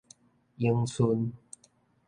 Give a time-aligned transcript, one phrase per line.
[0.57, 1.31] 永春